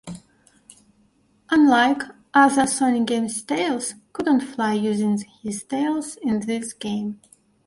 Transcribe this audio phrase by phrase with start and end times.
[1.51, 2.01] Unlike
[2.33, 7.21] other Sonic games Tails could not fly using his tails in this game.